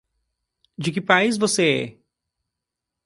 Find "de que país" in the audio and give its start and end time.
0.75-1.37